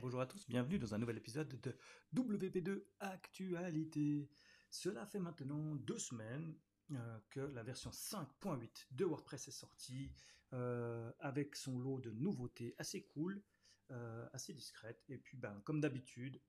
bonjour 0.00 0.20
à 0.22 0.26
tous, 0.26 0.48
bienvenue 0.48 0.78
dans 0.78 0.94
un 0.94 0.98
nouvel 0.98 1.18
épisode 1.18 1.60
de 1.60 1.76
WP2 2.14 2.82
Actualité. 3.00 4.30
Cela 4.70 5.04
fait 5.04 5.18
maintenant 5.18 5.74
deux 5.74 5.98
semaines 5.98 6.56
euh, 6.92 7.18
que 7.28 7.40
la 7.40 7.62
version 7.62 7.90
5.8 7.90 8.86
de 8.92 9.04
WordPress 9.04 9.48
est 9.48 9.52
sortie, 9.52 10.10
euh, 10.54 11.12
avec 11.18 11.54
son 11.54 11.78
lot 11.78 12.00
de 12.00 12.10
nouveautés 12.12 12.74
assez 12.78 13.02
cool, 13.02 13.42
euh, 13.90 14.26
assez 14.32 14.54
discrètes. 14.54 15.04
Et 15.08 15.18
puis, 15.18 15.36
ben, 15.36 15.60
comme 15.64 15.82
d'habitude, 15.82 16.40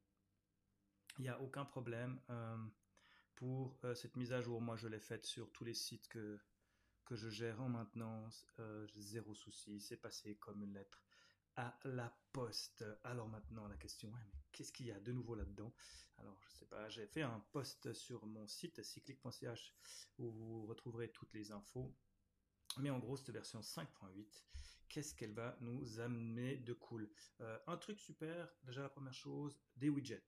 il 1.19 1.23
n'y 1.23 1.29
a 1.29 1.41
aucun 1.41 1.65
problème 1.65 2.21
pour 3.35 3.81
cette 3.95 4.15
mise 4.15 4.31
à 4.31 4.39
jour. 4.39 4.61
Moi, 4.61 4.77
je 4.77 4.87
l'ai 4.87 4.99
faite 4.99 5.25
sur 5.25 5.51
tous 5.51 5.65
les 5.65 5.73
sites 5.73 6.07
que, 6.07 6.39
que 7.03 7.15
je 7.17 7.27
gère 7.27 7.61
en 7.61 7.67
maintenance. 7.67 8.47
zéro 8.95 9.35
souci, 9.35 9.81
c'est 9.81 9.97
passé 9.97 10.35
comme 10.35 10.63
une 10.63 10.73
lettre 10.73 11.03
à 11.55 11.77
la 11.83 12.13
poste. 12.31 12.85
Alors 13.03 13.27
maintenant, 13.27 13.67
la 13.67 13.77
question 13.77 14.09
est, 14.17 14.31
qu'est-ce 14.51 14.71
qu'il 14.71 14.87
y 14.87 14.91
a 14.91 14.99
de 14.99 15.11
nouveau 15.11 15.35
là-dedans? 15.35 15.73
Alors, 16.17 16.39
je 16.41 16.51
sais 16.51 16.65
pas, 16.65 16.87
j'ai 16.89 17.07
fait 17.07 17.23
un 17.23 17.39
post 17.51 17.93
sur 17.93 18.25
mon 18.25 18.47
site 18.47 18.83
cyclic.ch 18.83 19.75
où 20.19 20.31
vous 20.31 20.65
retrouverez 20.67 21.11
toutes 21.11 21.33
les 21.33 21.51
infos. 21.51 21.95
Mais 22.77 22.89
en 22.89 22.99
gros, 22.99 23.17
cette 23.17 23.31
version 23.31 23.59
5.8, 23.59 24.43
qu'est-ce 24.87 25.15
qu'elle 25.15 25.33
va 25.33 25.57
nous 25.61 25.99
amener 25.99 26.57
de 26.57 26.73
cool? 26.73 27.11
Euh, 27.41 27.57
Un 27.67 27.77
truc 27.77 27.99
super, 27.99 28.53
déjà 28.63 28.81
la 28.81 28.89
première 28.89 29.13
chose, 29.13 29.59
des 29.75 29.89
widgets. 29.89 30.23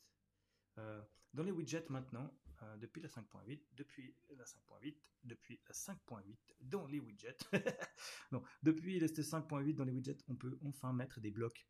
Euh, 0.77 1.01
dans 1.33 1.43
les 1.43 1.51
widgets 1.51 1.85
maintenant, 1.89 2.33
euh, 2.63 2.77
depuis 2.77 3.01
la 3.01 3.07
5.8, 3.07 3.59
depuis 3.73 4.15
la 4.37 4.45
5.8, 4.45 4.95
depuis 5.23 5.59
la 5.67 5.73
5.8, 5.73 6.37
dans 6.61 6.85
les 6.87 6.99
widgets, 6.99 7.37
non, 8.31 8.43
depuis 8.61 8.99
la 8.99 9.07
5.8 9.07 9.75
dans 9.75 9.83
les 9.83 9.91
widgets, 9.91 10.17
on 10.27 10.35
peut 10.35 10.57
enfin 10.63 10.93
mettre 10.93 11.19
des 11.19 11.31
blocs. 11.31 11.67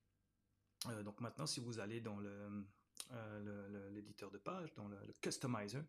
Euh, 0.87 1.03
donc 1.03 1.19
maintenant, 1.21 1.45
si 1.45 1.59
vous 1.59 1.79
allez 1.79 2.01
dans 2.01 2.19
l'éditeur 3.91 4.31
de 4.31 4.37
page, 4.37 4.73
dans 4.75 4.87
le, 4.87 4.97
customizer, 5.21 5.83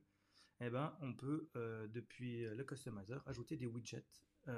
eh 0.61 0.71
ben, 0.71 0.97
on 1.01 1.15
peut, 1.15 1.51
depuis 1.93 2.43
le 2.43 2.65
customizer, 2.65 3.21
ajouter 3.27 3.57
des 3.57 3.67
widgets. 3.67 4.07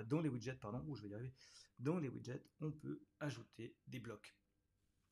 dans 0.04 0.20
les 0.20 0.28
widgets, 0.28 0.56
pardon, 0.56 0.84
où 0.86 0.94
je 0.94 1.02
vais 1.02 1.08
y 1.08 1.14
arriver, 1.14 1.34
dans 1.78 1.98
les 1.98 2.08
widgets, 2.08 2.44
on 2.60 2.70
peut 2.70 3.00
ajouter 3.20 3.76
des 3.86 4.00
blocs. 4.00 4.36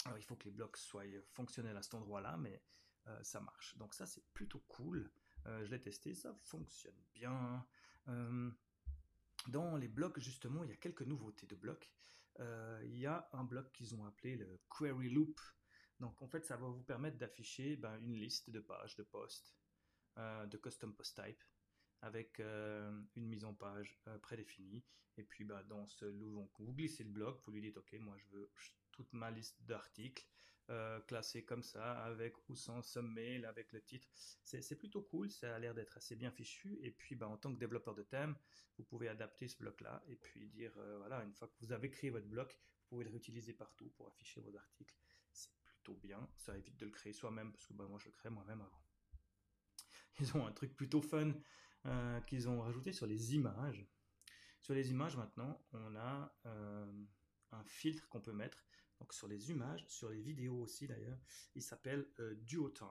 Alors, 0.05 0.19
il 0.19 0.23
faut 0.23 0.37
que 0.37 0.45
les 0.45 0.51
blocs 0.51 0.77
soient 0.77 1.05
fonctionnels 1.33 1.77
à 1.77 1.83
cet 1.83 1.95
endroit-là, 1.95 2.37
mais 2.37 2.63
euh, 3.09 3.23
ça 3.23 3.41
marche. 3.41 3.77
Donc 3.77 3.95
ça, 3.95 4.07
c'est 4.07 4.25
plutôt 4.33 4.61
cool. 4.69 5.11
Euh, 5.47 5.65
je 5.65 5.71
l'ai 5.71 5.81
testé, 5.81 6.15
ça 6.15 6.35
fonctionne 6.45 6.99
bien. 7.15 7.67
Euh, 8.09 8.51
dans 9.49 9.77
les 9.77 9.89
blocs, 9.89 10.19
justement, 10.19 10.65
il 10.65 10.71
y 10.71 10.73
a 10.73 10.77
quelques 10.77 11.03
nouveautés 11.03 11.47
de 11.47 11.55
blocs. 11.55 11.91
il 12.83 12.99
y 12.99 13.07
a 13.07 13.29
un 13.33 13.45
bloc 13.45 13.73
qu'ils 13.73 13.95
ont 13.95 14.05
appelé 14.07 14.37
le 14.37 14.61
Query 14.71 15.11
Loop. 15.11 15.41
Donc 16.01 16.21
en 16.23 16.29
fait, 16.29 16.45
ça 16.45 16.57
va 16.57 16.67
vous 16.67 16.83
permettre 16.83 17.19
d'afficher 17.19 17.77
ben, 17.77 17.97
une 18.01 18.15
liste 18.15 18.51
de 18.51 18.61
pages 18.61 18.97
de 18.97 19.05
posts, 19.05 19.55
de 20.17 20.57
custom 20.57 20.95
post 20.95 21.23
type, 21.23 21.45
avec 22.01 22.41
une 22.41 23.27
mise 23.29 23.45
en 23.45 23.55
page 23.55 24.01
prédéfinie. 24.23 24.83
Et 25.17 25.23
puis 25.23 25.45
ben, 25.45 25.63
dans 25.65 25.87
ce 25.87 26.07
loop, 26.07 26.51
vous 26.59 26.73
glissez 26.73 27.05
le 27.05 27.11
bloc, 27.11 27.41
vous 27.45 27.53
lui 27.53 27.61
dites 27.61 27.77
OK, 27.77 27.93
moi 28.01 28.17
je 28.19 28.27
veux 28.37 28.51
toute 28.91 29.13
ma 29.13 29.31
liste 29.31 29.63
d'articles 29.65 30.27
euh, 30.71 30.99
classé 31.03 31.45
comme 31.45 31.63
ça, 31.63 32.03
avec 32.05 32.35
ou 32.49 32.57
sans 32.57 32.81
submail, 32.81 33.45
avec 33.45 33.73
le 33.73 33.83
titre. 33.83 34.09
C'est 34.15 34.79
plutôt 34.79 35.03
cool, 35.03 35.31
ça 35.31 35.55
a 35.55 35.59
l'air 35.59 35.75
d'être 35.75 35.97
assez 35.99 36.17
bien 36.17 36.31
fichu. 36.31 36.79
Et 36.81 36.91
puis, 36.91 37.17
bah, 37.17 37.29
en 37.29 37.37
tant 37.37 37.53
que 37.53 37.59
développeur 37.59 37.95
de 37.95 38.03
thème, 38.03 38.35
vous 38.79 38.85
pouvez 38.85 39.09
adapter 39.09 39.47
ce 39.47 39.59
bloc-là 39.59 40.03
et 40.09 40.17
puis 40.17 40.49
dire, 40.49 40.73
euh, 40.79 40.97
voilà, 40.99 41.23
une 41.23 41.35
fois 41.35 41.49
que 41.49 41.55
vous 41.61 41.73
avez 41.73 41.91
créé 41.91 42.09
votre 42.09 42.27
bloc, 42.27 42.51
vous 42.53 42.89
pouvez 42.89 43.05
le 43.05 43.11
réutiliser 43.11 43.53
partout 43.53 43.91
pour 43.91 44.09
afficher 44.09 44.41
vos 44.41 44.57
articles. 44.57 44.95
C'est 45.33 45.51
plutôt 45.65 45.97
bien, 45.97 46.27
ça 46.37 46.57
évite 46.57 46.79
de 46.79 46.87
le 46.87 46.93
créer 46.93 47.13
soi-même, 47.13 47.53
parce 47.53 47.67
que 47.67 47.75
bah, 47.75 47.87
moi, 47.87 47.99
je 47.99 48.07
le 48.07 48.13
crée 48.13 48.31
moi-même 48.31 48.63
avant. 48.63 48.83
Ils 50.21 50.35
ont 50.37 50.47
un 50.47 50.53
truc 50.53 50.75
plutôt 50.75 51.03
fun 51.03 51.35
euh, 51.85 52.21
qu'ils 52.23 52.49
ont 52.49 52.63
rajouté 52.63 52.93
sur 52.95 53.07
les 53.07 53.35
images. 53.35 53.87
Sur 54.63 54.73
les 54.73 54.91
images, 54.91 55.17
maintenant, 55.17 55.63
on 55.73 55.95
a 55.95 56.35
un 57.53 57.65
filtre 57.65 58.09
qu'on 58.09 58.23
peut 58.23 58.33
mettre 58.33 58.65
donc 58.99 59.13
sur 59.13 59.29
les 59.29 59.51
images, 59.51 59.85
sur 59.89 60.11
les 60.11 60.21
vidéos 60.21 60.61
aussi 60.61 60.87
d'ailleurs, 60.87 61.19
il 61.55 61.63
s'appelle 61.63 62.07
euh, 62.21 62.35
Duotone. 62.37 62.89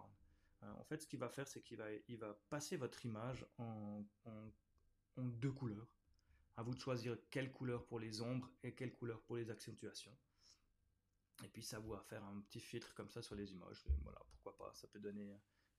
Euh, 0.63 0.73
en 0.73 0.83
fait, 0.83 1.01
ce 1.01 1.07
qu'il 1.07 1.19
va 1.19 1.29
faire, 1.29 1.47
c'est 1.47 1.61
qu'il 1.61 1.77
va, 2.17 2.33
passer 2.49 2.77
votre 2.77 3.05
image 3.05 3.45
en, 3.57 4.05
deux 5.17 5.51
couleurs. 5.51 5.87
À 6.55 6.63
vous 6.63 6.73
de 6.73 6.79
choisir 6.79 7.17
quelle 7.31 7.51
couleur 7.51 7.85
pour 7.85 7.99
les 7.99 8.21
ombres 8.21 8.51
et 8.63 8.75
quelle 8.75 8.93
couleur 8.93 9.21
pour 9.23 9.35
les 9.35 9.49
accentuations. 9.49 10.15
Et 11.43 11.47
puis 11.47 11.63
ça 11.63 11.79
vous 11.79 11.89
va 11.89 11.99
faire 11.99 12.23
un 12.23 12.39
petit 12.41 12.59
filtre 12.59 12.93
comme 12.93 13.09
ça 13.09 13.21
sur 13.21 13.35
les 13.35 13.51
images. 13.51 13.83
voilà, 14.03 14.19
pourquoi 14.29 14.55
pas, 14.55 14.73
ça 14.73 14.87
peut 14.87 14.99
donner, 14.99 15.35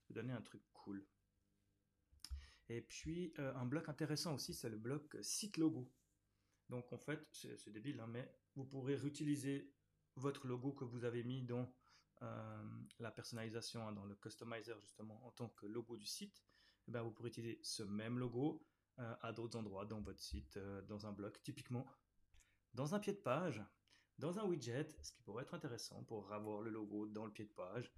donner 0.09 0.33
un 0.33 0.41
truc 0.41 0.61
cool. 0.73 1.05
Et 2.67 2.81
puis 2.81 3.33
euh, 3.39 3.53
un 3.55 3.65
bloc 3.65 3.87
intéressant 3.89 4.35
aussi, 4.35 4.53
c'est 4.53 4.69
le 4.69 4.77
bloc 4.77 5.17
site 5.21 5.57
logo. 5.57 5.89
Donc 6.69 6.91
en 6.91 6.97
fait, 6.97 7.25
c'est 7.31 7.69
débile, 7.69 7.99
hein, 7.99 8.07
mais 8.07 8.29
vous 8.55 8.65
pourrez 8.65 8.95
réutiliser 8.95 9.71
votre 10.15 10.47
logo 10.47 10.71
que 10.71 10.83
vous 10.83 11.03
avez 11.03 11.23
mis 11.23 11.41
dans 11.41 11.71
euh, 12.21 12.63
la 12.99 13.11
personnalisation, 13.11 13.87
hein, 13.87 13.91
dans 13.91 14.05
le 14.05 14.15
customizer 14.15 14.79
justement 14.79 15.25
en 15.25 15.31
tant 15.31 15.49
que 15.49 15.65
logo 15.65 15.97
du 15.97 16.05
site, 16.05 16.43
eh 16.87 16.91
ben, 16.91 17.01
vous 17.01 17.11
pourrez 17.11 17.29
utiliser 17.29 17.59
ce 17.61 17.83
même 17.83 18.17
logo 18.19 18.65
euh, 18.99 19.15
à 19.21 19.33
d'autres 19.33 19.57
endroits 19.57 19.85
dans 19.85 20.01
votre 20.01 20.21
site, 20.21 20.57
euh, 20.57 20.81
dans 20.83 21.05
un 21.05 21.11
bloc 21.11 21.41
typiquement, 21.43 21.85
dans 22.73 22.95
un 22.95 22.99
pied 22.99 23.13
de 23.13 23.19
page, 23.19 23.61
dans 24.17 24.39
un 24.39 24.45
widget, 24.45 24.89
ce 25.01 25.11
qui 25.11 25.21
pourrait 25.23 25.43
être 25.43 25.53
intéressant 25.53 26.03
pour 26.03 26.31
avoir 26.31 26.61
le 26.61 26.71
logo 26.71 27.05
dans 27.07 27.25
le 27.25 27.31
pied 27.31 27.45
de 27.45 27.51
page 27.51 27.91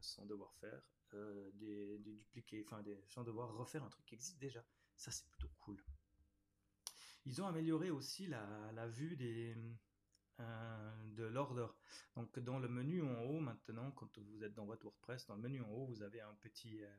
sans 0.00 0.24
devoir 0.24 0.54
faire 0.54 0.80
des, 1.54 1.98
dupliqués, 1.98 2.64
enfin 2.66 2.82
sans 3.08 3.24
devoir 3.24 3.52
refaire 3.54 3.82
un 3.84 3.88
truc 3.88 4.06
qui 4.06 4.14
existe 4.14 4.38
déjà. 4.38 4.64
Ça 4.96 5.10
c'est 5.10 5.28
plutôt 5.28 5.50
cool. 5.58 5.82
Ils 7.24 7.42
ont 7.42 7.46
amélioré 7.46 7.90
aussi 7.90 8.26
la 8.26 8.86
vue 8.88 9.16
des, 9.16 9.56
euh, 10.40 11.06
de 11.14 11.24
l'ordre. 11.24 11.74
Donc 12.14 12.38
dans 12.40 12.58
le 12.58 12.68
menu 12.68 13.02
en 13.02 13.22
haut 13.24 13.40
maintenant, 13.40 13.90
quand 13.92 14.18
vous 14.18 14.44
êtes 14.44 14.54
dans 14.54 14.66
votre 14.66 14.84
WordPress, 14.84 15.26
dans 15.26 15.36
le 15.36 15.40
menu 15.40 15.62
en 15.62 15.70
haut, 15.70 15.86
vous 15.86 16.02
avez 16.02 16.20
un 16.20 16.34
petit, 16.34 16.84
euh, 16.84 16.94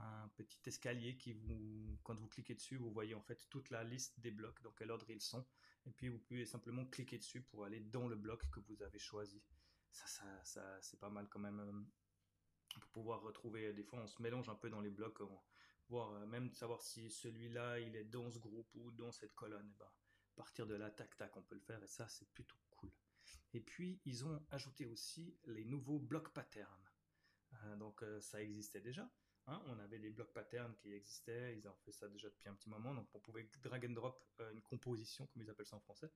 un 0.00 0.28
petit 0.36 0.60
escalier 0.66 1.16
qui 1.16 1.32
vous, 1.32 1.98
quand 2.02 2.14
vous 2.14 2.28
cliquez 2.28 2.54
dessus, 2.54 2.76
vous 2.76 2.92
voyez 2.92 3.14
en 3.14 3.22
fait 3.22 3.46
toute 3.48 3.70
la 3.70 3.84
liste 3.84 4.20
des 4.20 4.30
blocs, 4.30 4.60
dans 4.62 4.72
quel 4.72 4.90
ordre 4.90 5.08
ils 5.08 5.22
sont. 5.22 5.46
Et 5.86 5.90
puis 5.90 6.08
vous 6.10 6.18
pouvez 6.18 6.44
simplement 6.44 6.84
cliquer 6.84 7.16
dessus 7.16 7.40
pour 7.40 7.64
aller 7.64 7.80
dans 7.80 8.06
le 8.06 8.16
bloc 8.16 8.50
que 8.50 8.60
vous 8.60 8.82
avez 8.82 8.98
choisi. 8.98 9.42
Ça, 9.90 10.06
ça, 10.06 10.44
ça 10.44 10.78
c'est 10.82 11.00
pas 11.00 11.10
mal 11.10 11.26
quand 11.28 11.40
même. 11.40 11.60
Euh, 11.60 11.82
pour 12.80 12.90
pouvoir 12.90 13.22
retrouver, 13.22 13.72
des 13.72 13.82
fois 13.82 13.98
on 14.00 14.06
se 14.06 14.20
mélange 14.20 14.50
un 14.50 14.54
peu 14.54 14.68
dans 14.68 14.82
les 14.82 14.90
blocs, 14.90 15.20
voir 15.88 16.26
même 16.26 16.52
savoir 16.52 16.82
si 16.82 17.10
celui-là 17.10 17.80
il 17.80 17.96
est 17.96 18.04
dans 18.04 18.30
ce 18.30 18.38
groupe 18.38 18.68
ou 18.74 18.90
dans 18.92 19.10
cette 19.10 19.34
colonne. 19.34 19.72
Eh 19.74 19.78
ben, 19.78 19.90
partir 20.38 20.68
de 20.68 20.74
là, 20.76 20.88
tac, 20.90 21.16
tac, 21.16 21.36
on 21.36 21.42
peut 21.42 21.56
le 21.56 21.60
faire 21.60 21.82
et 21.82 21.88
ça, 21.88 22.06
c'est 22.06 22.28
plutôt 22.30 22.56
cool. 22.70 22.92
Et 23.52 23.60
puis, 23.60 24.00
ils 24.04 24.24
ont 24.24 24.40
ajouté 24.50 24.86
aussi 24.86 25.36
les 25.46 25.64
nouveaux 25.64 25.98
blocs 25.98 26.32
patterns. 26.32 26.88
Euh, 27.64 27.76
donc, 27.76 28.04
euh, 28.04 28.20
ça 28.20 28.40
existait 28.40 28.80
déjà. 28.80 29.10
Hein. 29.48 29.60
on 29.66 29.78
avait 29.80 29.98
des 29.98 30.10
blocs 30.10 30.32
patterns 30.32 30.76
qui 30.76 30.92
existaient, 30.92 31.56
ils 31.56 31.66
ont 31.66 31.74
fait 31.84 31.90
ça 31.90 32.06
déjà 32.08 32.28
depuis 32.28 32.48
un 32.50 32.54
petit 32.54 32.68
moment, 32.68 32.94
donc 32.94 33.08
on 33.14 33.18
pouvait 33.18 33.48
drag 33.62 33.86
and 33.86 33.94
drop 33.94 34.22
euh, 34.40 34.52
une 34.52 34.60
composition, 34.60 35.26
comme 35.26 35.42
ils 35.42 35.48
appellent 35.48 35.66
ça 35.66 35.76
en 35.76 35.80
français, 35.80 36.12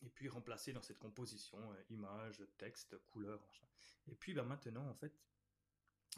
et 0.00 0.08
puis 0.08 0.26
remplacer 0.28 0.72
dans 0.72 0.80
cette 0.80 0.98
composition 0.98 1.58
image, 1.90 2.42
texte, 2.56 2.96
couleur, 3.10 3.42
machin. 3.44 3.66
Et 4.06 4.14
puis 4.14 4.32
ben, 4.32 4.44
maintenant, 4.44 4.88
en 4.88 4.94
fait, 4.94 5.14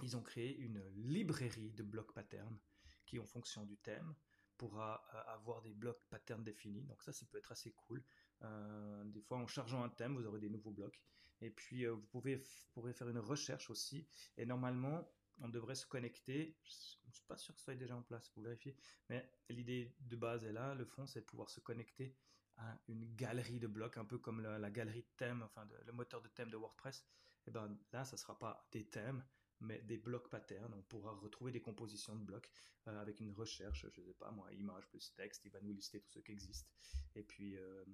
ils 0.03 0.17
ont 0.17 0.23
créé 0.23 0.57
une 0.57 0.81
librairie 0.95 1.73
de 1.73 1.83
blocs 1.83 2.13
patterns 2.13 2.59
qui, 3.05 3.19
en 3.19 3.27
fonction 3.27 3.65
du 3.65 3.77
thème, 3.77 4.15
pourra 4.57 5.05
euh, 5.15 5.35
avoir 5.35 5.63
des 5.63 5.75
blocs 5.75 6.01
patterns 6.11 6.45
définis. 6.45 6.85
Donc 6.85 7.03
ça, 7.03 7.13
ça 7.13 7.27
peut 7.27 7.39
être 7.39 7.53
assez 7.53 7.73
cool. 7.73 8.03
Euh, 8.43 9.05
des 9.05 9.21
fois, 9.21 9.39
en 9.39 9.47
chargeant 9.47 9.83
un 9.83 9.89
thème, 9.89 10.17
vous 10.17 10.27
aurez 10.27 10.41
des 10.41 10.51
nouveaux 10.51 10.71
blocs. 10.71 11.01
Et 11.41 11.51
puis, 11.51 11.85
euh, 11.85 11.93
vous 11.93 12.07
pouvez, 12.07 12.43
pourrez 12.73 12.93
faire 12.93 13.09
une 13.09 13.19
recherche 13.19 13.71
aussi. 13.71 14.07
Et 14.37 14.47
normalement, 14.47 15.09
on 15.41 15.49
devrait 15.49 15.75
se 15.75 15.87
connecter. 15.87 16.57
Je 16.63 17.09
ne 17.09 17.13
suis 17.13 17.25
pas 17.27 17.37
sûr 17.37 17.55
que 17.55 17.61
ce 17.61 17.65
soit 17.65 17.75
déjà 17.75 17.97
en 17.97 18.03
place, 18.03 18.29
pour 18.31 18.43
vérifier. 18.43 18.77
Mais 19.09 19.29
l'idée 19.49 19.95
de 20.01 20.17
base 20.17 20.45
est 20.45 20.53
là. 20.53 20.75
Le 20.75 20.85
fond, 20.85 21.07
c'est 21.07 21.21
de 21.21 21.27
pouvoir 21.27 21.51
se 21.51 21.61
connecter 21.61 22.17
à 22.57 22.79
une 22.89 23.15
galerie 23.17 23.59
de 23.59 23.67
blocs, 23.67 23.97
un 23.97 24.05
peu 24.05 24.19
comme 24.19 24.41
la, 24.41 24.71
galerie 24.71 25.03
de 25.03 25.11
thèmes, 25.17 25.43
enfin 25.43 25.67
le 25.85 25.93
moteur 25.93 26.23
de 26.23 26.29
thème 26.29 26.51
de 26.51 26.57
WordPress. 26.57 27.05
Et 27.47 27.51
ben 27.51 27.77
là, 27.93 28.05
ça 28.05 28.17
ne 28.17 28.19
sera 28.19 28.39
pas 28.39 28.67
des 28.71 28.87
thèmes, 28.87 29.25
mais 29.61 29.81
des 29.83 29.99
blocs 29.99 30.29
patterns. 30.29 30.73
On 30.75 30.83
pourra 30.83 31.13
retrouver 31.13 31.53
des 31.53 31.61
compositions 31.61 32.17
de 32.17 32.25
blocs 32.25 32.51
euh, 32.89 33.01
avec 33.01 33.21
une 33.21 33.33
recherche, 33.33 33.87
je 33.95 34.01
ne 34.01 34.07
sais 34.07 34.15
pas 34.15 34.31
moi, 34.31 34.53
image 34.53 34.87
plus 34.89 35.15
texte, 35.15 35.45
il 35.45 35.51
va 35.51 35.61
nous 35.61 35.73
lister 35.73 36.01
tous 36.01 36.11
ceux 36.11 36.23
qui 36.23 36.33
existent. 36.33 36.71
Et 37.15 37.23
puis, 37.23 37.57
euh, 37.57 37.85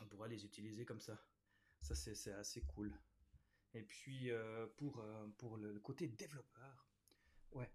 on 0.00 0.06
pourra 0.06 0.28
les 0.28 0.44
utiliser 0.44 0.84
comme 0.84 1.00
ça. 1.00 1.18
Ça, 1.80 1.94
c'est 1.94 2.32
assez 2.32 2.62
cool. 2.62 2.92
Et 3.72 3.82
puis, 3.82 4.30
euh, 4.30 4.66
pour, 4.76 5.04
pour 5.38 5.56
le 5.56 5.78
côté 5.80 6.08
développeur, 6.08 6.88
ouais. 7.52 7.70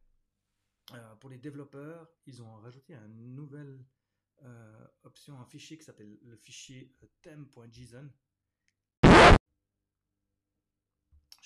pour 1.20 1.30
les 1.30 1.38
développeurs, 1.38 2.08
ils 2.28 2.42
ont 2.42 2.54
rajouté 2.56 2.94
une 2.94 3.36
nouvelle 3.36 3.84
option, 5.04 5.40
un 5.40 5.46
fichier 5.46 5.78
qui 5.78 5.86
s'appelle 5.86 6.20
le 6.22 6.36
fichier 6.36 6.96
theme.json 7.22 8.12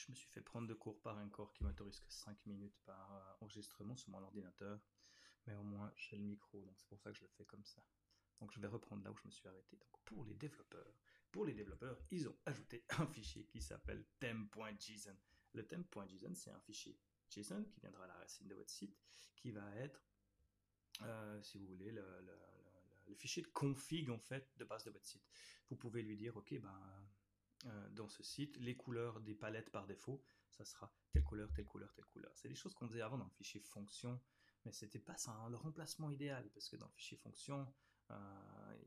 je 0.09 0.13
me 0.13 0.15
suis 0.15 0.29
fait 0.29 0.41
prendre 0.41 0.67
de 0.67 0.73
cours 0.73 1.00
par 1.01 1.19
un 1.19 1.29
corps 1.29 1.53
qui 1.53 1.63
m'autorise 1.63 2.00
que 2.00 2.11
5 2.11 2.44
minutes 2.47 2.79
par 2.83 3.13
euh, 3.13 3.45
enregistrement 3.45 3.95
sur 3.95 4.09
mon 4.09 4.23
ordinateur. 4.23 4.79
Mais 5.45 5.53
au 5.53 5.61
moins, 5.61 5.94
j'ai 5.95 6.17
le 6.17 6.23
micro, 6.23 6.65
donc 6.65 6.79
c'est 6.79 6.88
pour 6.88 7.00
ça 7.00 7.11
que 7.11 7.17
je 7.17 7.21
le 7.21 7.29
fais 7.29 7.45
comme 7.45 7.63
ça. 7.63 7.85
Donc 8.39 8.51
je 8.51 8.59
vais 8.59 8.67
reprendre 8.67 9.03
là 9.03 9.11
où 9.11 9.15
je 9.17 9.27
me 9.27 9.29
suis 9.29 9.47
arrêté. 9.47 9.77
Donc 9.77 10.01
pour 10.06 10.25
les 10.25 10.33
développeurs, 10.33 10.95
pour 11.31 11.45
les 11.45 11.53
développeurs, 11.53 12.01
ils 12.09 12.27
ont 12.27 12.35
ajouté 12.47 12.83
un 12.97 13.06
fichier 13.06 13.45
qui 13.45 13.61
s'appelle 13.61 14.03
theme.json. 14.19 15.15
Le 15.53 15.67
theme.json, 15.67 16.33
c'est 16.33 16.50
un 16.50 16.59
fichier 16.62 17.00
JSON 17.29 17.63
qui 17.65 17.79
viendra 17.79 18.05
à 18.05 18.07
la 18.07 18.15
racine 18.15 18.47
de 18.47 18.55
votre 18.55 18.71
site, 18.71 18.97
qui 19.35 19.51
va 19.51 19.75
être, 19.75 20.03
euh, 21.03 21.39
si 21.44 21.59
vous 21.59 21.67
voulez, 21.67 21.91
le, 21.91 22.03
fichier 23.15 23.44
de 23.44 23.47
config 23.50 24.09
en 24.09 24.17
fait 24.17 24.50
de 24.57 24.63
base 24.63 24.83
de 24.85 24.91
votre 24.91 25.05
site. 25.05 25.27
Vous 25.69 25.75
pouvez 25.75 26.01
lui 26.01 26.17
dire, 26.17 26.35
ok, 26.35 26.59
ben 26.59 27.09
euh, 27.65 27.89
dans 27.89 28.07
ce 28.07 28.23
site, 28.23 28.57
les 28.57 28.75
couleurs 28.75 29.19
des 29.19 29.35
palettes 29.35 29.69
par 29.69 29.85
défaut, 29.85 30.23
ça 30.50 30.63
sera 30.63 30.94
telle 31.11 31.23
couleur, 31.23 31.51
telle 31.53 31.65
couleur, 31.65 31.94
telle 31.94 32.06
couleur. 32.06 32.31
C'est 32.35 32.47
des 32.47 32.56
choses 32.56 32.73
qu'on 32.73 32.88
faisait 32.88 33.01
avant 33.01 33.17
dans 33.17 33.25
le 33.25 33.31
fichier 33.31 33.59
fonction, 33.59 34.19
mais 34.65 34.71
c'était 34.71 35.00
pas 35.00 35.17
ça, 35.17 35.31
hein, 35.31 35.50
le 35.50 35.57
remplacement 35.57 36.09
idéal, 36.09 36.50
parce 36.51 36.69
que 36.69 36.77
dans 36.77 36.88
le 36.88 36.94
fichier 36.94 37.17
fonction, 37.17 37.67
euh, 38.11 38.77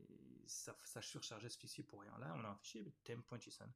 ça, 0.47 1.01
surchargeait 1.01 1.49
ce 1.49 1.57
fichier 1.57 1.83
pour 1.83 2.01
rien. 2.01 2.17
Là, 2.17 2.33
on 2.35 2.43
a 2.43 2.49
un 2.49 2.55
fichier 2.55 2.83
theme.json 3.03 3.71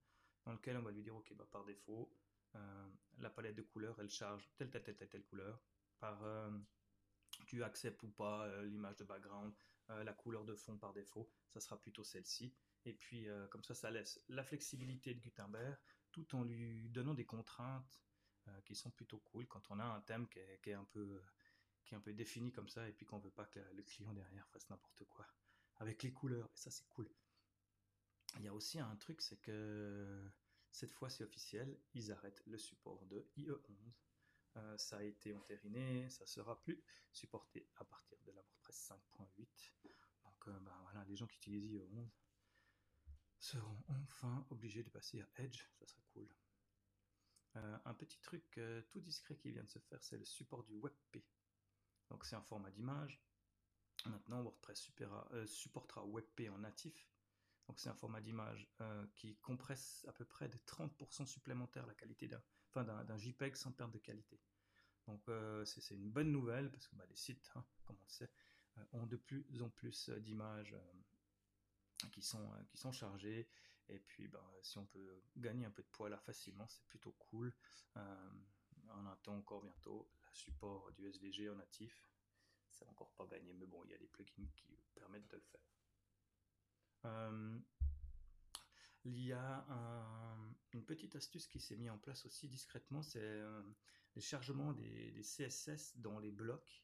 dans 0.46 0.54
lequel 0.54 0.78
on 0.78 0.82
va 0.82 0.92
lui 0.92 1.04
dire, 1.04 1.16
ok, 1.16 1.34
bah, 1.36 1.48
par 1.52 1.64
défaut, 1.64 2.12
euh, 2.56 2.90
la 3.20 3.30
palette 3.30 3.56
de 3.56 3.62
couleurs, 3.62 4.00
elle 4.00 4.10
charge 4.10 4.50
telle, 4.58 4.70
telle, 4.70 4.84
telle, 4.84 4.96
telle, 4.98 5.10
telle 5.10 5.26
couleur. 5.26 5.62
Par, 6.00 6.24
tu 7.48 7.64
acceptes 7.64 8.04
ou 8.04 8.10
pas 8.10 8.48
l'image 8.64 8.98
de 8.98 9.04
background, 9.04 9.52
la 9.90 10.14
couleur 10.14 10.46
de 10.46 10.54
fond 10.54 10.78
par 10.78 10.94
défaut, 10.94 11.28
ça 11.50 11.60
sera 11.60 11.80
plutôt 11.80 12.04
celle-ci. 12.04 12.54
Et 12.88 12.94
puis, 12.94 13.28
euh, 13.28 13.46
comme 13.48 13.66
ça, 13.66 13.76
ça 13.76 13.92
laisse 13.92 14.18
la 14.30 14.46
flexibilité 14.46 15.14
de 15.14 15.20
Gutenberg 15.20 15.78
tout 16.14 16.36
en 16.36 16.44
lui 16.46 16.88
donnant 16.88 17.14
des 17.14 17.26
contraintes 17.26 18.02
euh, 18.48 18.62
qui 18.62 18.76
sont 18.76 18.92
plutôt 18.92 19.20
cool 19.20 19.46
quand 19.46 19.70
on 19.70 19.80
a 19.80 19.84
un 19.84 20.00
thème 20.00 20.26
qui 20.30 20.40
est, 20.40 20.74
un, 20.74 20.86
peu, 20.86 21.22
défini 22.14 22.54
comme 22.54 22.70
ça 22.70 22.88
et 22.88 22.94
puis 22.94 23.06
qu'on 23.06 23.20
veut 23.20 23.30
pas 23.30 23.46
que 23.46 23.60
le 23.74 23.84
client 23.84 24.14
derrière 24.14 24.48
fasse 24.48 24.70
n'importe 24.70 25.04
quoi 25.04 25.28
avec 25.76 26.02
les 26.02 26.14
couleurs. 26.14 26.50
Et 26.54 26.58
ça, 26.58 26.72
c'est 26.72 26.88
cool. 26.88 27.14
Il 28.38 28.46
y 28.46 28.48
a 28.48 28.54
aussi 28.54 28.80
un 28.80 28.96
truc, 28.96 29.22
c'est 29.22 29.42
que 29.42 30.24
cette 30.72 30.94
fois, 30.94 31.10
c'est 31.10 31.26
officiel, 31.26 31.78
ils 31.94 32.10
arrêtent 32.14 32.42
le 32.46 32.58
support 32.58 33.06
de 33.08 33.28
IE11. 33.36 33.92
Euh, 34.56 34.78
ça 34.78 34.98
a 34.98 35.04
été 35.04 35.34
entériné, 35.34 36.10
ça 36.10 36.26
sera 36.26 36.58
plus 36.62 36.82
supporté 37.12 37.68
à 37.76 37.84
partir 37.84 38.18
de 38.24 38.32
la 38.32 38.42
WordPress 38.42 38.94
5.8. 39.12 39.46
Donc, 40.24 40.50
ben 40.62 40.80
voilà, 40.84 41.04
les 41.04 41.18
gens 41.18 41.28
qui 41.28 41.36
utilisent 41.36 41.66
IE11, 41.66 42.10
seront 43.40 43.84
enfin 43.88 44.46
obligés 44.50 44.84
de 44.84 44.90
passer 44.90 45.22
à 45.22 45.42
Edge, 45.44 45.64
ça 45.80 45.88
serait 45.88 46.04
cool. 46.14 46.28
Euh, 47.58 47.78
un 47.86 47.94
petit 47.94 48.20
truc 48.20 48.58
euh, 48.58 48.82
tout 48.90 49.00
discret 49.00 49.36
qui 49.36 49.52
vient 49.52 49.64
de 49.64 49.70
se 49.70 49.80
faire, 49.80 50.04
c'est 50.04 50.18
le 50.18 50.26
support 50.26 50.64
du 50.64 50.74
WebP. 50.76 51.24
Donc 52.10 52.26
c'est 52.26 52.36
un 52.36 52.42
format 52.42 52.72
d'image. 52.72 53.20
Maintenant, 54.06 54.42
WordPress 54.42 54.92
euh, 55.02 55.46
supportera 55.48 56.06
WebP 56.06 56.50
en 56.52 56.60
natif. 56.60 57.10
Donc 57.68 57.80
c'est 57.80 57.90
un 57.90 57.96
format 57.96 58.22
d'image 58.22 58.66
qui 59.14 59.36
compresse 59.40 60.06
à 60.08 60.14
peu 60.14 60.24
près 60.24 60.48
de 60.48 60.58
30% 60.60 61.26
supplémentaire 61.26 61.86
la 61.86 61.96
qualité 61.96 62.30
d'un 62.30 63.18
JPEG 63.18 63.58
sans 63.58 63.74
perte 63.74 63.92
de 63.92 63.98
qualité. 63.98 64.40
Donc 65.06 65.30
c'est 65.66 65.96
une 65.96 66.10
bonne 66.10 66.32
nouvelle 66.32 66.72
parce 66.72 66.88
que 66.88 66.96
bah, 66.96 67.04
les 67.10 67.18
sites, 67.18 67.52
hein, 67.56 67.66
comme 67.84 67.98
on 68.00 68.04
le 68.04 68.10
sait, 68.10 68.32
ont 68.94 69.06
de 69.06 69.18
plus 69.18 69.62
en 69.62 69.70
plus 69.70 70.10
d'images 70.10 70.74
qui 72.12 72.22
sont, 72.22 72.52
euh, 72.54 72.64
qui 72.68 72.78
sont 72.78 72.92
chargés. 72.92 73.48
Et 73.90 74.00
puis, 74.00 74.28
ben, 74.28 74.44
si 74.62 74.78
on 74.78 74.86
peut 74.86 75.22
gagner 75.38 75.66
un 75.66 75.72
peu 75.72 75.82
de 75.82 75.88
poids 75.88 76.10
là 76.10 76.18
facilement, 76.18 76.68
c'est 76.68 76.86
plutôt 76.86 77.14
cool. 77.14 77.54
Euh, 77.96 78.30
on 78.90 79.06
attend 79.08 79.38
encore 79.38 79.62
bientôt 79.62 80.10
le 80.30 80.36
support 80.36 80.92
du 80.94 81.08
SVG 81.08 81.50
en 81.50 81.56
natif. 81.56 82.06
C'est 82.70 82.88
encore 82.88 83.12
pas 83.14 83.26
gagné, 83.28 83.54
mais 83.54 83.66
bon, 83.66 83.84
il 83.86 83.92
y 83.92 83.94
a 83.94 83.98
des 83.98 84.08
plugins 84.08 84.48
qui 84.56 84.78
permettent 84.94 85.28
de 85.30 85.38
le 85.38 85.42
faire. 85.42 85.62
Euh, 87.06 87.60
il 89.06 89.20
y 89.22 89.32
a 89.32 89.66
une 90.74 90.84
petite 90.84 91.16
astuce 91.16 91.48
qui 91.48 91.62
s'est 91.62 91.78
mise 91.78 91.90
en 91.90 91.98
place 91.98 92.26
aussi 92.26 92.50
discrètement, 92.50 93.02
c'est 93.02 93.40
le 94.16 94.22
chargement 94.22 94.74
des, 94.74 95.22
CSS 95.22 95.96
dans 95.96 96.20
les 96.20 96.32
blocs, 96.32 96.84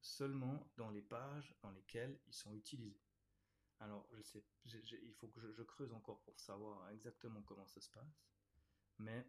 seulement 0.00 0.70
dans 0.76 0.90
les 0.90 1.02
pages 1.02 1.56
dans 1.62 1.72
lesquelles 1.72 2.20
ils 2.28 2.34
sont 2.34 2.54
utilisés. 2.54 3.09
Alors, 3.80 4.06
je 4.12 4.22
sais, 4.22 4.44
il 4.66 5.14
faut 5.14 5.28
que 5.28 5.40
je, 5.40 5.62
creuse 5.62 5.92
encore 5.92 6.20
pour 6.22 6.38
savoir 6.38 6.88
exactement 6.90 7.42
comment 7.42 7.66
ça 7.66 7.80
se 7.80 7.90
passe. 7.90 8.22
Mais 8.98 9.26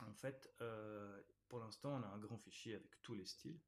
en 0.00 0.12
fait, 0.12 0.52
euh, 0.60 1.22
pour 1.48 1.60
l'instant, 1.60 1.94
on 1.94 2.02
a 2.02 2.08
un 2.08 2.18
grand 2.18 2.38
fichier 2.38 2.74
avec 2.74 3.00
tous 3.02 3.14
les 3.14 3.24
styles. 3.24 3.60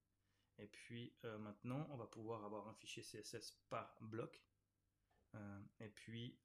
Et 0.58 0.66
puis 0.66 1.14
euh, 1.24 1.38
maintenant, 1.38 1.86
on 1.90 1.96
va 1.96 2.06
pouvoir 2.06 2.44
avoir 2.44 2.66
un 2.66 2.74
fichier 2.74 3.02
CSS 3.02 3.52
par 3.68 3.96
bloc. 4.00 4.42
Euh, 5.34 5.60
et 5.78 5.90
puis, 5.90 6.36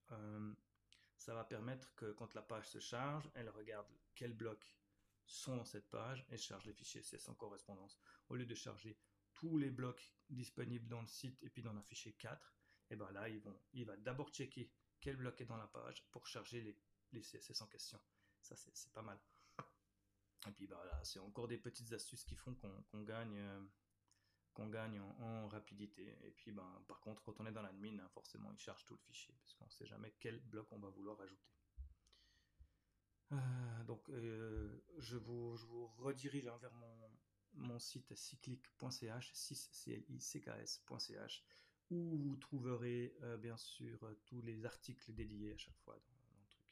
ça 1.18 1.34
va 1.34 1.44
permettre 1.44 1.96
que 1.96 2.12
quand 2.12 2.34
la 2.36 2.42
page 2.42 2.70
se 2.70 2.80
charge, 2.80 3.32
elle 3.34 3.50
regarde 3.50 3.88
quels 4.14 4.34
blocs 4.34 4.78
sont 5.26 5.56
dans 5.56 5.66
cette 5.66 5.90
page 5.90 6.26
et 6.30 6.38
charge 6.38 6.66
les 6.66 6.74
fichiers 6.74 7.02
CSS 7.02 7.30
en 7.30 7.36
correspondance. 7.36 8.00
Au 8.30 8.36
lieu 8.36 8.46
de 8.46 8.56
charger 8.56 9.00
tous 9.34 9.58
les 9.58 9.72
blocs 9.72 10.14
disponibles 10.30 10.88
dans 10.88 11.02
le 11.02 11.08
site 11.08 11.42
et 11.42 11.50
puis 11.50 11.62
dans 11.62 11.76
un 11.76 11.82
fichier 11.84 12.14
4, 12.14 12.54
et 12.92 12.96
bien 12.96 13.12
là, 13.12 13.28
ils 13.30 13.42
vont, 13.42 13.60
il 13.74 13.86
va 13.86 13.98
d'abord 13.98 14.30
checker 14.30 14.72
quel 15.00 15.16
bloc 15.16 15.40
est 15.42 15.46
dans 15.46 15.58
la 15.58 15.68
page 15.68 16.06
pour 16.12 16.28
charger 16.28 16.62
les, 16.62 16.78
les 17.14 17.22
CSS 17.22 17.62
en 17.62 17.68
question. 17.68 18.00
Ça, 18.42 18.56
c'est 18.56 18.94
pas 18.94 19.02
mal. 19.02 19.20
Et 20.48 20.52
puis 20.52 20.68
bah, 20.68 20.84
c'est 21.04 21.20
encore 21.20 21.48
des 21.48 21.58
petites 21.58 21.94
astuces 21.94 22.24
qui 22.24 22.36
font 22.36 22.56
qu'on 22.56 23.04
gagne, 23.04 23.38
euh, 23.38 23.62
en, 25.20 25.48
rapidité. 25.48 26.18
Et 26.24 26.32
puis 26.32 26.52
ben, 26.52 26.84
par 26.88 27.00
contre, 27.00 27.22
quand 27.24 27.40
on 27.40 27.46
est 27.46 27.52
dans 27.52 27.62
l'admin, 27.62 28.00
hein, 28.00 28.10
forcément, 28.10 28.52
il 28.52 28.60
charge 28.60 28.84
tout 28.86 28.96
le 28.96 29.00
fichier, 29.00 29.36
parce 29.42 29.54
qu'on 29.54 29.66
ne 29.66 29.72
sait 29.72 29.86
jamais 29.86 30.16
quel 30.20 30.40
bloc 30.40 30.68
on 30.72 30.80
va 30.80 30.90
vouloir 30.90 31.22
ajouter. 31.22 31.52
Euh, 33.32 33.84
donc, 33.84 34.10
euh, 34.10 34.84
je, 34.98 35.18
vous, 35.18 35.56
redirige 36.00 36.46
vers 36.46 36.74
mon, 36.74 37.12
mon 37.54 37.80
site 37.80 38.14
cyclic.ch, 38.16 39.34
6clicks.ch, 39.34 41.44
où 41.92 42.18
vous 42.18 42.38
trouverez 42.38 43.14
euh, 43.22 43.38
bien 43.38 43.58
sûr 43.58 44.02
euh, 44.04 44.16
tous 44.26 44.42
les 44.42 44.66
articles 44.66 45.14
dédiés 45.14 45.54
à 45.54 45.58
chaque 45.58 45.78
fois 45.80 45.94
dans, 45.94 46.40
le 46.40 46.50
truc. 46.50 46.66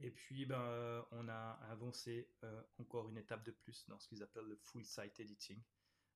Et 0.00 0.10
puis 0.10 0.44
ben, 0.44 0.60
euh, 0.60 1.02
on 1.12 1.28
a 1.28 1.52
avancé 1.70 2.28
encore 2.78 3.08
une 3.08 3.16
étape 3.16 3.44
de 3.44 3.52
plus 3.52 3.86
dans 3.88 3.98
ce 3.98 4.08
qu'ils 4.08 4.22
appellent 4.22 4.48
le 4.48 4.56
full 4.56 4.84
site 4.84 5.20
editing. 5.20 5.62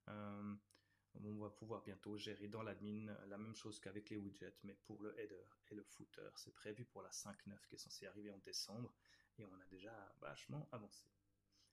on 0.08 1.37
va 1.38 1.50
pouvoir 1.50 1.82
bientôt 1.82 2.16
gérer 2.18 2.49
dans 2.49 2.62
l'admin 2.62 3.06
la 3.28 3.38
même 3.38 3.54
chose 3.54 3.80
qu'avec 3.80 4.10
les 4.10 4.16
widgets, 4.16 4.58
mais 4.64 4.75
pour 4.84 5.00
le 5.02 5.18
header 5.18 5.46
et 5.70 5.75
le 5.75 5.84
footer. 5.84 6.30
C'est 6.34 6.54
prévu 6.54 6.84
pour 6.84 7.02
la 7.02 7.10
5.9 7.10 7.66
qui 7.68 7.76
est 7.76 7.78
censée 7.78 8.06
arriver 8.06 8.30
en 8.30 8.38
décembre 8.38 8.92
et 9.38 9.44
on 9.44 9.54
a 9.54 9.64
déjà 9.70 10.14
vachement 10.20 10.68
avancé. 10.72 11.06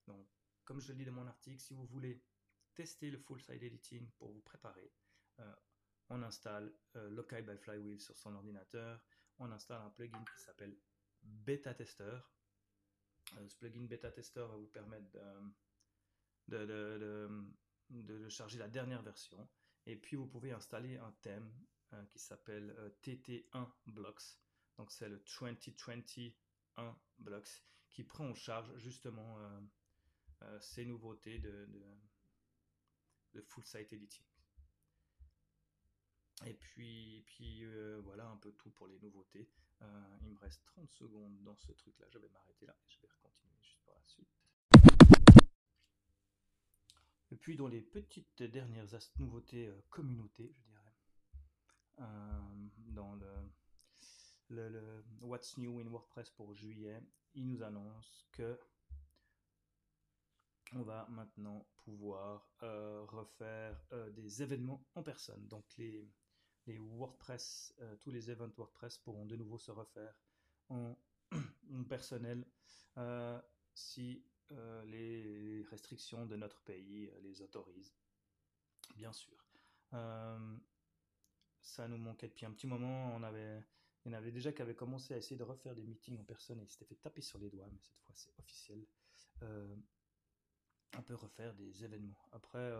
Donc, 0.05 0.27
comme 0.63 0.79
je 0.79 0.89
le 0.89 0.95
dis 0.95 1.05
dans 1.05 1.13
mon 1.13 1.27
article, 1.27 1.59
si 1.59 1.73
vous 1.73 1.85
voulez 1.85 2.21
tester 2.75 3.09
le 3.09 3.17
full 3.17 3.41
site 3.41 3.63
editing 3.63 4.07
pour 4.17 4.31
vous 4.31 4.41
préparer, 4.41 4.93
on 6.09 6.23
installe 6.23 6.73
euh, 6.95 7.09
Lokai 7.09 7.41
by 7.41 7.57
Flywheel 7.57 7.99
sur 7.99 8.15
son 8.15 8.33
ordinateur, 8.35 9.01
on 9.39 9.51
installe 9.51 9.81
un 9.81 9.89
plugin 9.89 10.23
qui 10.23 10.41
s'appelle 10.41 10.77
Beta 11.21 11.73
Tester. 11.73 12.17
Euh, 13.37 13.47
ce 13.47 13.57
plugin 13.57 13.85
Beta 13.85 14.11
Tester 14.11 14.41
va 14.41 14.55
vous 14.55 14.67
permettre 14.67 15.09
de, 16.47 18.29
charger 18.29 18.57
la 18.57 18.67
dernière 18.67 19.01
version. 19.01 19.47
Et 19.85 19.95
puis 19.95 20.15
vous 20.15 20.27
pouvez 20.27 20.51
installer 20.51 20.97
un 20.97 21.11
thème 21.21 21.51
qui 22.09 22.19
s'appelle 22.19 22.75
TT1 23.01 23.69
Blocks. 23.87 24.39
Donc 24.77 24.91
c'est 24.91 25.07
le 25.07 25.17
2021 25.17 26.97
Blocks 27.19 27.63
qui 27.89 28.03
prend 28.03 28.27
en 28.27 28.35
charge 28.35 28.77
justement 28.77 29.37
ces 30.59 30.85
nouveautés 30.85 31.39
de 31.39 33.41
full 33.41 33.65
site 33.65 33.93
editing. 33.93 34.25
Et 36.45 36.53
puis, 36.53 37.23
puis 37.25 37.63
euh, 37.65 37.99
voilà 38.03 38.27
un 38.27 38.37
peu 38.37 38.51
tout 38.53 38.69
pour 38.71 38.87
les 38.87 38.99
nouveautés. 38.99 39.49
Euh, 39.81 40.17
il 40.21 40.31
me 40.31 40.39
reste 40.39 40.63
30 40.65 40.91
secondes 40.91 41.43
dans 41.43 41.55
ce 41.55 41.71
truc-là. 41.71 42.07
Je 42.09 42.19
vais 42.19 42.29
m'arrêter 42.29 42.65
là 42.65 42.75
et 42.85 42.89
je 42.89 43.01
vais 43.01 43.07
continuer 43.21 43.55
juste 43.61 43.81
par 43.85 43.95
la 43.95 44.07
suite. 44.07 44.29
Et 47.31 47.35
puis 47.35 47.57
dans 47.57 47.67
les 47.67 47.81
petites 47.81 48.43
dernières 48.43 48.87
nouveautés 49.19 49.67
euh, 49.67 49.81
je 50.55 50.61
dirais, 50.63 50.93
dans 52.93 53.15
le, 53.15 53.31
le, 54.49 55.03
What's 55.21 55.57
New 55.57 55.79
in 55.79 55.87
WordPress 55.87 56.29
pour 56.31 56.53
juillet, 56.53 57.01
il 57.33 57.47
nous 57.47 57.63
annonce 57.63 58.25
que 58.31 58.57
on 60.73 60.83
va 60.83 61.07
maintenant 61.09 61.65
pouvoir 61.77 62.49
refaire 62.61 63.79
des 64.11 64.41
événements 64.41 64.85
en 64.95 65.03
personne. 65.03 65.47
Donc 65.47 65.65
les, 65.77 66.09
les 66.67 66.77
WordPress, 66.77 67.73
euh, 67.79 67.95
tous 67.97 68.11
les 68.11 68.29
events 68.29 68.51
WordPress 68.55 68.97
pourront 68.99 69.25
de 69.25 69.35
nouveau 69.35 69.57
se 69.57 69.71
refaire 69.71 70.13
en 70.69 70.95
personnel 71.89 72.45
si 73.73 74.23
les 74.95 75.65
restrictions 75.69 76.25
de 76.25 76.35
notre 76.35 76.61
pays 76.61 77.11
les 77.21 77.41
autorisent, 77.41 77.93
bien 78.95 79.11
sûr. 79.11 79.45
ça 81.61 81.87
nous 81.87 81.97
manquait 81.97 82.27
depuis 82.27 82.45
un 82.45 82.51
petit 82.51 82.65
moment. 82.65 83.13
On 83.15 83.23
avait, 83.23 83.61
il 84.03 84.11
y 84.11 84.15
en 84.15 84.17
avait 84.17 84.31
déjà 84.31 84.51
qui 84.51 84.61
avaient 84.61 84.75
commencé 84.75 85.13
à 85.13 85.17
essayer 85.17 85.35
de 85.35 85.43
refaire 85.43 85.75
des 85.75 85.83
meetings 85.83 86.17
en 86.17 86.23
personne 86.23 86.59
et 86.59 86.63
ils 86.63 86.69
s'étaient 86.69 86.85
fait 86.85 86.95
taper 86.95 87.21
sur 87.21 87.37
les 87.39 87.49
doigts, 87.49 87.69
mais 87.71 87.79
cette 87.81 87.99
fois 87.99 88.15
c'est 88.15 88.39
officiel. 88.39 88.87
On 90.97 91.01
peut 91.01 91.15
refaire 91.15 91.53
des 91.55 91.83
événements. 91.83 92.29
Après, 92.31 92.71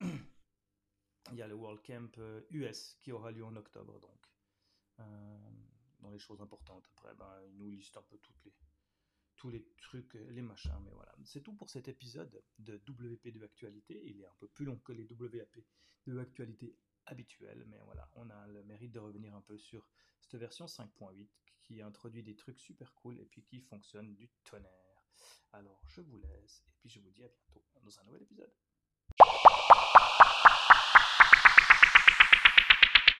il 0.00 1.36
y 1.36 1.42
a 1.42 1.48
le 1.48 1.54
World 1.54 1.82
Camp 1.82 2.20
US 2.50 2.96
qui 3.00 3.12
aura 3.12 3.30
lieu 3.30 3.44
en 3.44 3.56
octobre, 3.56 4.00
donc 4.00 4.30
dans 6.00 6.10
les 6.10 6.18
choses 6.18 6.40
importantes. 6.40 6.88
Après, 6.96 7.14
ben, 7.14 7.42
il 7.48 7.56
nous 7.56 7.68
liste 7.68 7.96
un 7.96 8.02
peu 8.02 8.18
toutes 8.18 8.44
les, 8.44 8.54
tous 9.36 9.50
les 9.50 9.64
trucs, 9.78 10.14
les 10.14 10.42
machins, 10.42 10.80
mais 10.84 10.92
voilà. 10.92 11.14
C'est 11.24 11.42
tout 11.42 11.54
pour 11.54 11.70
cet 11.70 11.88
épisode 11.88 12.42
de 12.58 12.78
WP2 12.78 13.42
Actualité. 13.44 14.00
Il 14.04 14.20
est 14.20 14.26
un 14.26 14.34
peu 14.38 14.48
plus 14.48 14.64
long 14.64 14.78
que 14.78 14.92
les 14.92 15.06
WAP2 15.06 16.18
Actualité 16.18 16.76
habituels, 17.06 17.64
mais 17.66 17.80
voilà, 17.84 18.08
on 18.14 18.28
a 18.30 18.46
le 18.46 18.62
mérite 18.64 18.92
de 18.92 18.98
revenir 18.98 19.34
un 19.34 19.40
peu 19.40 19.58
sur 19.58 19.86
cette 20.20 20.36
version 20.36 20.66
5.8 20.66 21.28
qui 21.62 21.82
introduit 21.82 22.22
des 22.22 22.36
trucs 22.36 22.60
super 22.60 22.94
cool 22.94 23.18
et 23.18 23.24
puis 23.24 23.42
qui 23.42 23.60
fonctionne 23.60 24.14
du 24.14 24.28
tonnerre. 24.44 24.89
Alors, 25.52 25.82
je 25.86 26.00
vous 26.00 26.18
laisse 26.18 26.62
et 26.66 26.72
puis 26.78 26.88
je 26.88 27.00
vous 27.00 27.10
dis 27.10 27.24
à 27.24 27.28
bientôt 27.28 27.64
dans 27.82 27.98
un 28.00 28.04
nouvel 28.04 28.22
épisode. 28.22 28.52